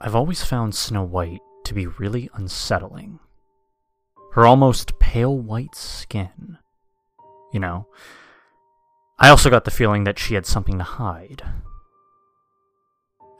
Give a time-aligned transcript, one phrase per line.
[0.00, 3.18] I've always found Snow White to be really unsettling.
[4.32, 6.58] Her almost pale white skin.
[7.52, 7.88] You know,
[9.18, 11.42] I also got the feeling that she had something to hide.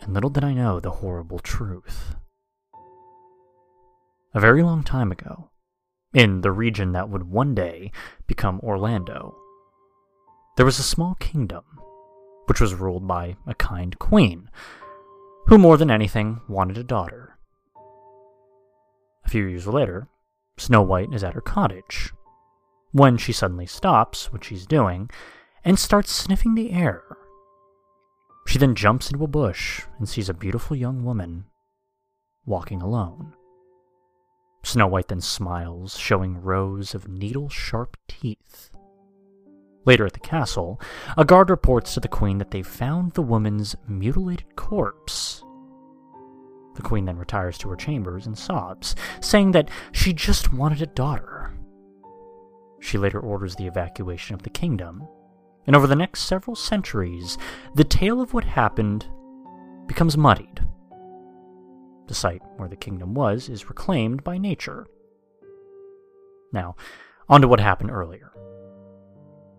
[0.01, 2.17] And little did I know the horrible truth.
[4.35, 5.51] A very long time ago,
[6.13, 7.93] in the region that would one day
[8.27, 9.37] become Orlando,
[10.57, 11.63] there was a small kingdom,
[12.47, 14.51] which was ruled by a kind queen,
[15.49, 17.39] who more than anything wanted a daughter.
[19.25, 20.09] A few years later,
[20.59, 22.13] Snow White is at her cottage,
[22.93, 25.11] when she suddenly stops what she's doing
[25.65, 27.03] and starts sniffing the air.
[28.47, 31.45] She then jumps into a bush and sees a beautiful young woman
[32.45, 33.35] walking alone.
[34.65, 38.71] Snow White then smiles, showing rows of needle sharp teeth.
[39.85, 40.81] Later at the castle,
[41.17, 45.28] a guard reports to the queen that they've found the woman's mutilated corpse.
[46.79, 50.87] The queen then retires to her chambers and sobs, saying that she just wanted a
[50.87, 51.53] daughter.
[52.79, 55.03] She later orders the evacuation of the kingdom,
[55.67, 57.37] and over the next several centuries,
[57.75, 59.09] the tale of what happened
[59.89, 60.61] becomes muddied.
[62.07, 64.87] The site where the kingdom was is reclaimed by nature.
[66.53, 66.77] Now,
[67.29, 68.31] on to what happened earlier.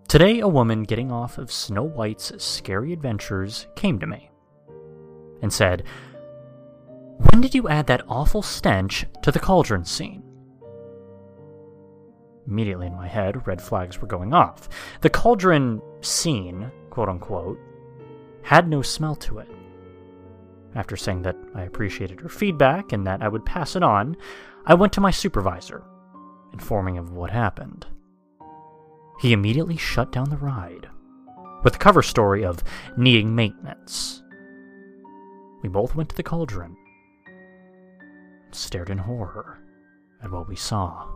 [0.07, 4.31] Today, a woman getting off of Snow White's scary adventures came to me
[5.41, 5.83] and said,
[7.39, 10.21] When did you add that awful stench to the cauldron scene?
[12.45, 14.67] Immediately in my head, red flags were going off.
[14.99, 17.57] The cauldron scene, quote unquote,
[18.41, 19.47] had no smell to it.
[20.75, 24.17] After saying that I appreciated her feedback and that I would pass it on,
[24.65, 25.85] I went to my supervisor,
[26.51, 27.87] informing him of what happened.
[29.21, 30.89] He immediately shut down the ride,
[31.63, 32.65] with the cover story of
[32.97, 34.23] needing maintenance.
[35.63, 36.75] We both went to the cauldron,
[38.55, 39.59] stared in horror
[40.23, 41.07] at what we saw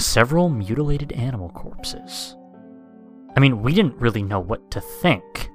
[0.00, 2.36] several mutilated animal corpses.
[3.36, 5.50] I mean, we didn't really know what to think.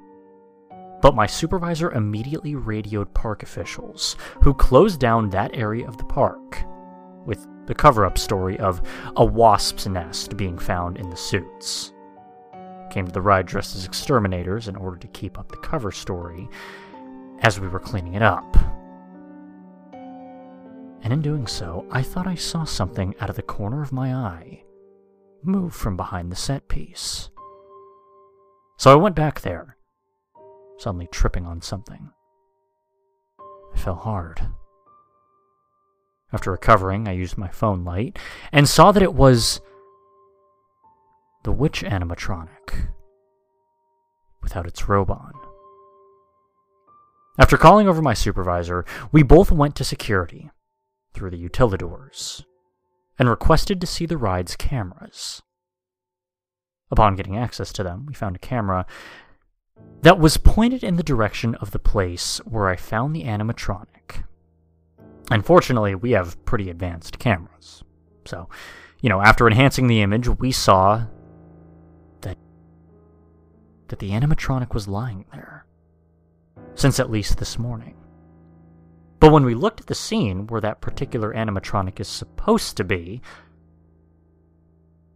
[1.01, 6.63] But my supervisor immediately radioed park officials, who closed down that area of the park,
[7.25, 8.81] with the cover up story of
[9.15, 11.93] a wasp's nest being found in the suits.
[12.89, 16.47] Came to the ride dressed as exterminators in order to keep up the cover story
[17.39, 18.55] as we were cleaning it up
[21.03, 24.13] and in doing so, I thought I saw something out of the corner of my
[24.13, 24.63] eye
[25.43, 27.29] move from behind the set piece.
[28.77, 29.77] So I went back there,
[30.77, 32.09] suddenly tripping on something.
[33.73, 34.41] I fell hard.
[36.31, 38.17] After recovering, I used my phone light
[38.51, 39.59] and saw that it was
[41.43, 42.87] the witch animatronic
[44.41, 45.33] without its robe on.
[47.37, 50.49] After calling over my supervisor, we both went to security
[51.13, 52.43] through the utilidors
[53.19, 55.41] and requested to see the ride's cameras.
[56.91, 58.85] Upon getting access to them, we found a camera
[60.01, 64.23] that was pointed in the direction of the place where I found the animatronic.
[65.31, 67.83] Unfortunately, we have pretty advanced cameras.
[68.25, 68.49] So,
[69.01, 71.05] you know, after enhancing the image, we saw
[72.21, 72.37] that
[73.87, 75.65] that the animatronic was lying there
[76.75, 77.95] since at least this morning.
[79.23, 83.21] But when we looked at the scene where that particular animatronic is supposed to be,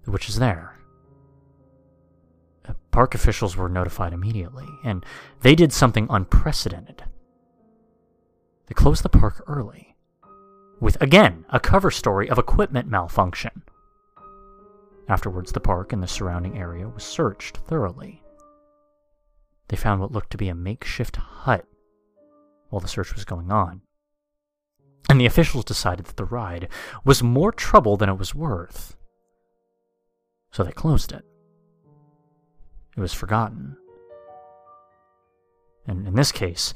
[0.06, 0.79] the witch is there.
[2.66, 5.06] Uh, park officials were notified immediately, and
[5.41, 7.03] they did something unprecedented.
[8.68, 9.94] They closed the park early,
[10.79, 13.62] with again a cover story of equipment malfunction.
[15.09, 18.24] Afterwards, the park and the surrounding area was searched thoroughly.
[19.68, 21.66] They found what looked to be a makeshift hut
[22.69, 23.81] while the search was going on
[25.09, 26.68] and the officials decided that the ride
[27.06, 28.95] was more trouble than it was worth.
[30.51, 31.24] So they closed it.
[32.95, 33.77] It was forgotten.
[35.86, 36.74] And in this case,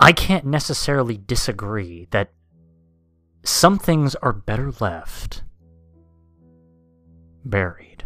[0.00, 2.32] I can't necessarily disagree that
[3.44, 5.42] some things are better left
[7.44, 8.04] buried.